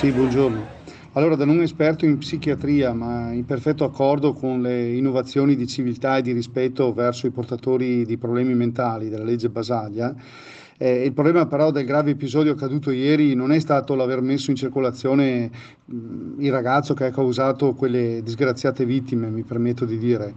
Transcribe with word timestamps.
Sì, 0.00 0.12
buongiorno. 0.12 0.66
Allora, 1.12 1.36
da 1.36 1.44
non 1.44 1.60
esperto 1.60 2.06
in 2.06 2.16
psichiatria, 2.16 2.94
ma 2.94 3.32
in 3.32 3.44
perfetto 3.44 3.84
accordo 3.84 4.32
con 4.32 4.62
le 4.62 4.92
innovazioni 4.94 5.54
di 5.56 5.66
civiltà 5.66 6.16
e 6.16 6.22
di 6.22 6.32
rispetto 6.32 6.94
verso 6.94 7.26
i 7.26 7.30
portatori 7.30 8.06
di 8.06 8.16
problemi 8.16 8.54
mentali 8.54 9.10
della 9.10 9.24
legge 9.24 9.50
Basaglia, 9.50 10.14
eh, 10.78 11.04
il 11.04 11.12
problema 11.12 11.44
però 11.44 11.70
del 11.70 11.84
grave 11.84 12.12
episodio 12.12 12.52
accaduto 12.52 12.90
ieri 12.90 13.34
non 13.34 13.52
è 13.52 13.58
stato 13.58 13.94
l'aver 13.94 14.22
messo 14.22 14.48
in 14.50 14.56
circolazione 14.56 15.50
mh, 15.84 16.36
il 16.38 16.50
ragazzo 16.50 16.94
che 16.94 17.04
ha 17.04 17.10
causato 17.10 17.74
quelle 17.74 18.22
disgraziate 18.22 18.86
vittime, 18.86 19.28
mi 19.28 19.42
permetto 19.42 19.84
di 19.84 19.98
dire 19.98 20.34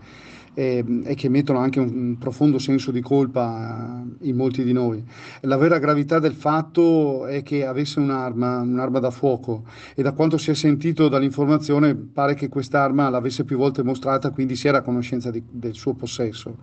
e, 0.54 0.84
e 1.04 1.16
che 1.16 1.30
mettono 1.30 1.60
anche 1.60 1.80
un, 1.80 1.92
un, 1.94 2.18
profondo 2.18 2.60
senso 2.60 2.92
di 2.92 3.02
colpa 3.02 4.04
in 4.22 4.36
molti 4.36 4.64
di 4.64 4.74
noi. 4.74 5.04
La 5.42 5.58
vera 5.58 5.80
gravità 5.80 6.20
del 6.20 6.34
fatto 6.34 7.26
è 7.26 7.44
che 7.44 7.66
avesse 7.66 8.00
un'arma, 8.00 8.62
un'arma 8.62 9.00
da 9.00 9.12
fuoco 9.12 9.64
e 9.96 10.02
da 10.02 10.12
quanto 10.12 10.38
si 10.38 10.52
è 10.52 10.54
sentito 10.54 11.08
dall'informazione 11.10 11.96
pare 11.96 12.36
che 12.36 12.50
quest'arma 12.50 13.10
l'avesse 13.10 13.44
più 13.44 13.58
volte 13.58 13.84
mostrata, 13.84 14.32
quindi 14.32 14.56
si 14.56 14.68
era 14.68 14.80
a 14.80 14.82
conoscenza 14.82 15.32
di, 15.32 15.44
del 15.50 15.74
suo 15.74 15.94
possesso. 15.94 16.58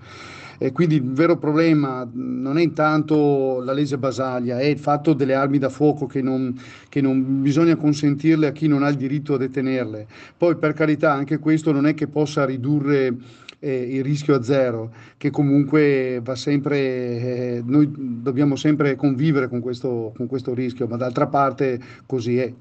E 0.62 0.72
quindi 0.72 0.96
il 0.96 1.12
vero 1.12 1.38
problema 1.38 2.06
non 2.12 2.58
è 2.58 2.62
intanto 2.62 3.62
la 3.64 3.72
legge 3.72 3.96
Basaglia, 3.96 4.58
è 4.58 4.64
il 4.64 4.78
fatto 4.78 5.14
delle 5.14 5.32
armi 5.32 5.56
da 5.56 5.70
fuoco 5.70 6.04
che 6.04 6.20
non, 6.20 6.54
che 6.90 7.00
non 7.00 7.40
bisogna 7.40 7.76
consentirle 7.76 8.48
a 8.48 8.52
chi 8.52 8.68
non 8.68 8.82
ha 8.82 8.88
il 8.88 8.96
diritto 8.96 9.34
a 9.34 9.38
detenerle. 9.38 10.06
Poi 10.36 10.56
per 10.56 10.74
carità 10.74 11.14
anche 11.14 11.38
questo 11.38 11.72
non 11.72 11.86
è 11.86 11.94
che 11.94 12.08
possa 12.08 12.44
ridurre 12.44 13.16
eh, 13.60 13.96
il 13.96 14.02
rischio 14.02 14.34
a 14.34 14.42
zero, 14.42 14.90
che 15.16 15.30
comunque 15.30 16.20
va 16.22 16.34
sempre, 16.34 16.78
eh, 16.78 17.62
noi 17.64 17.88
dobbiamo 17.94 18.56
sempre 18.56 18.96
convivere 18.96 19.48
con 19.48 19.60
questo, 19.60 20.12
con 20.16 20.26
questo 20.26 20.54
rischio, 20.54 20.86
ma 20.86 20.96
d'altra 20.96 21.26
parte 21.26 21.78
così 22.06 22.38
è. 22.38 22.52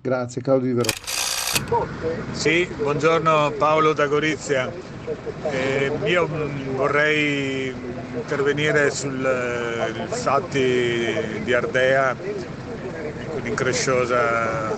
Grazie, 0.00 0.42
Claudio 0.42 0.68
Di 0.68 0.74
Verona. 0.74 1.06
Sì, 2.32 2.68
buongiorno 2.80 3.52
Paolo 3.58 3.92
da 3.92 4.06
Gorizia. 4.06 4.70
Eh, 5.50 5.90
io 6.04 6.28
mm, 6.28 6.76
vorrei 6.76 7.74
intervenire 8.14 8.90
sui 8.90 9.10
fatti 10.08 11.14
di 11.42 11.52
Ardea, 11.52 12.14
quell'incresciosa, 13.30 14.76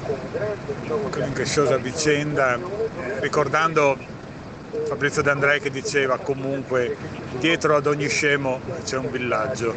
quell'incresciosa 1.11 1.77
vicenda, 1.77 2.59
ricordando 3.21 3.99
Fabrizio 4.87 5.23
D'Andrea 5.23 5.59
che 5.59 5.71
diceva 5.71 6.19
comunque 6.19 6.97
dietro 7.39 7.77
ad 7.77 7.87
ogni 7.87 8.09
scemo 8.09 8.61
c'è 8.85 8.97
un 8.97 9.11
villaggio. 9.11 9.75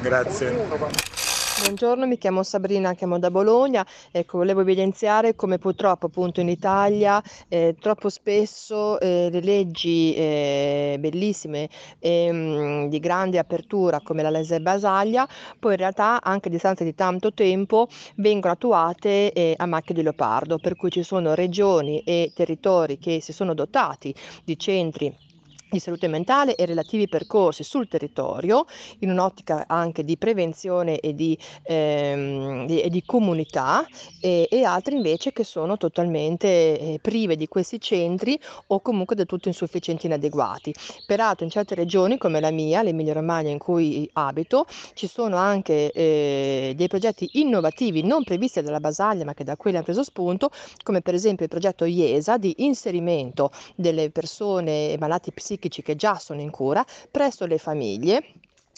Grazie. 0.00 1.15
Buongiorno, 1.58 2.06
mi 2.06 2.18
chiamo 2.18 2.42
Sabrina, 2.42 2.92
chiamo 2.92 3.18
da 3.18 3.30
Bologna. 3.30 3.82
Ecco, 4.10 4.36
volevo 4.36 4.60
evidenziare 4.60 5.34
come 5.34 5.56
purtroppo 5.56 6.04
appunto 6.04 6.42
in 6.42 6.50
Italia 6.50 7.22
eh, 7.48 7.74
troppo 7.80 8.10
spesso 8.10 9.00
eh, 9.00 9.30
le 9.30 9.40
leggi 9.40 10.12
eh, 10.14 10.98
bellissime 11.00 11.70
ehm, 11.98 12.90
di 12.90 12.98
grande 12.98 13.38
apertura 13.38 14.02
come 14.02 14.20
la 14.20 14.28
legge 14.28 14.60
Basaglia, 14.60 15.26
poi 15.58 15.72
in 15.72 15.78
realtà 15.78 16.22
anche 16.22 16.48
a 16.48 16.50
distanza 16.50 16.84
di 16.84 16.94
tanto 16.94 17.32
tempo 17.32 17.88
vengono 18.16 18.52
attuate 18.52 19.32
eh, 19.32 19.54
a 19.56 19.64
macchia 19.64 19.94
di 19.94 20.02
leopardo, 20.02 20.58
per 20.58 20.76
cui 20.76 20.90
ci 20.90 21.02
sono 21.02 21.32
regioni 21.32 22.00
e 22.00 22.32
territori 22.34 22.98
che 22.98 23.22
si 23.22 23.32
sono 23.32 23.54
dotati 23.54 24.14
di 24.44 24.58
centri 24.58 25.25
di 25.68 25.80
salute 25.80 26.06
mentale 26.06 26.54
e 26.54 26.64
relativi 26.64 27.08
percorsi 27.08 27.64
sul 27.64 27.88
territorio 27.88 28.66
in 29.00 29.10
un'ottica 29.10 29.64
anche 29.66 30.04
di 30.04 30.16
prevenzione 30.16 31.00
e 31.00 31.12
di, 31.12 31.36
ehm, 31.64 32.66
di, 32.66 32.80
e 32.80 32.88
di 32.88 33.02
comunità 33.04 33.84
e, 34.20 34.46
e, 34.48 34.64
altri 34.64 34.94
invece 34.94 35.32
che 35.32 35.42
sono 35.42 35.76
totalmente 35.76 36.46
eh, 36.46 36.98
prive 37.02 37.36
di 37.36 37.48
questi 37.48 37.80
centri 37.80 38.38
o 38.68 38.80
comunque 38.80 39.16
del 39.16 39.26
tutto 39.26 39.48
insufficienti 39.48 40.04
e 40.04 40.08
inadeguati. 40.08 40.72
Peraltro 41.04 41.44
in 41.44 41.50
certe 41.50 41.74
regioni 41.74 42.16
come 42.16 42.38
la 42.38 42.50
mia, 42.50 42.82
l'Emilia 42.82 43.12
Romagna 43.12 43.50
in 43.50 43.58
cui 43.58 44.08
abito, 44.12 44.66
ci 44.94 45.08
sono 45.08 45.36
anche 45.36 45.90
eh, 45.90 46.74
dei 46.76 46.88
progetti 46.88 47.28
innovativi 47.34 48.02
non 48.02 48.22
previsti 48.22 48.62
dalla 48.62 48.80
Basaglia 48.80 49.24
ma 49.24 49.34
che 49.34 49.42
da 49.42 49.56
quelli 49.56 49.76
hanno 49.76 49.84
preso 49.84 50.04
spunto 50.04 50.50
come 50.82 51.00
per 51.00 51.14
esempio 51.14 51.44
il 51.44 51.50
progetto 51.50 51.84
IESA 51.84 52.36
di 52.36 52.54
inserimento 52.58 53.50
delle 53.74 54.10
persone 54.10 54.96
malate 54.98 55.32
psichiche 55.32 55.55
psichici 55.56 55.82
che 55.82 55.96
già 55.96 56.18
sono 56.18 56.40
in 56.40 56.50
cura 56.50 56.84
presso 57.10 57.46
le 57.46 57.58
famiglie 57.58 58.22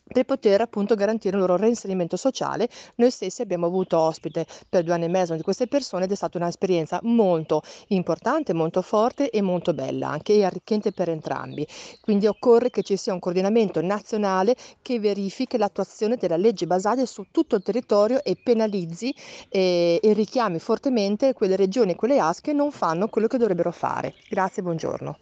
per 0.09 0.25
poter 0.25 0.61
appunto 0.61 0.95
garantire 0.95 1.37
un 1.37 1.43
loro 1.43 1.57
reinserimento 1.57 2.17
sociale. 2.17 2.69
Noi 2.97 3.11
stessi 3.11 3.43
abbiamo 3.43 3.67
avuto 3.67 3.99
ospite 3.99 4.47
per 4.69 4.83
due 4.83 4.95
anni 4.95 5.05
e 5.05 5.09
mezzo 5.09 5.35
di 5.35 5.43
queste 5.43 5.67
persone 5.67 6.05
ed 6.05 6.13
è 6.13 6.15
stata 6.15 6.39
un'esperienza 6.39 6.99
molto 7.03 7.63
importante, 7.89 8.53
molto 8.53 8.83
forte 8.83 9.31
e 9.31 9.43
molto 9.43 9.75
bella, 9.75 10.09
anche 10.09 10.45
arricchente 10.45 10.93
per 10.93 11.09
entrambi. 11.09 11.67
Quindi 12.01 12.27
occorre 12.27 12.71
che 12.71 12.83
ci 12.83 12.97
sia 12.97 13.13
un 13.13 13.19
coordinamento 13.19 13.81
nazionale 13.83 14.57
che 14.83 14.99
verifichi 14.99 15.59
l'attuazione 15.59 16.17
della 16.17 16.37
legge 16.37 16.67
Basaglia 16.67 17.07
su 17.07 17.27
tutto 17.31 17.57
il 17.57 17.63
territorio 17.63 18.23
e 18.25 18.37
penalizzi 18.43 19.15
eh, 19.49 20.01
e 20.03 20.13
richiami 20.13 20.59
fortemente 20.59 21.33
quelle 21.35 21.57
regioni 21.57 21.93
e 21.93 21.97
quelle 21.97 22.19
AS 22.19 22.41
che 22.41 22.53
non 22.53 22.71
fanno 22.71 23.09
quello 23.09 23.27
che 23.27 23.39
dovrebbero 23.39 23.73
fare. 23.73 24.15
Grazie, 24.29 24.63
buongiorno 24.63 25.19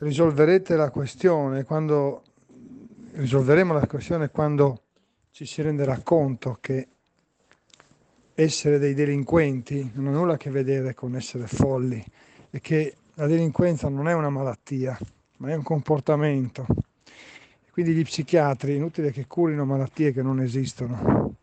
risolverete 0.00 0.76
la 0.76 0.90
questione 0.90 1.64
quando 1.64 2.22
risolveremo 3.12 3.72
la 3.72 3.86
questione 3.86 4.30
quando 4.30 4.82
ci 5.30 5.44
si 5.44 5.62
renderà 5.62 6.00
conto 6.02 6.58
che 6.60 6.88
essere 8.34 8.78
dei 8.78 8.94
delinquenti 8.94 9.90
non 9.94 10.08
ha 10.08 10.10
nulla 10.10 10.34
a 10.34 10.36
che 10.36 10.50
vedere 10.50 10.94
con 10.94 11.16
essere 11.16 11.46
folli 11.46 12.02
e 12.50 12.60
che 12.60 12.94
la 13.14 13.26
delinquenza 13.26 13.88
non 13.88 14.08
è 14.08 14.14
una 14.14 14.30
malattia, 14.30 14.98
ma 15.38 15.50
è 15.50 15.54
un 15.54 15.62
comportamento. 15.62 16.66
Quindi 17.70 17.92
gli 17.92 18.02
psichiatri, 18.02 18.76
inutile 18.76 19.12
che 19.12 19.26
curino 19.26 19.66
malattie 19.66 20.12
che 20.12 20.22
non 20.22 20.40
esistono. 20.40 21.36